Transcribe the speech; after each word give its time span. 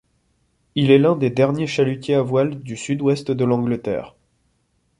Il 0.73 0.89
est 0.89 0.97
l'un 0.97 1.15
des 1.15 1.29
derniers 1.29 1.67
chalutiers 1.67 2.15
à 2.15 2.23
voile 2.23 2.57
du 2.63 2.75
sud-ouest 2.75 3.29
de 3.29 3.43
l'Angleterre. 3.45 4.15